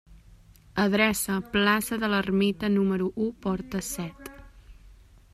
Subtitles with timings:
[0.83, 4.33] Adreça: plaça de l'Ermita, número u, porta set.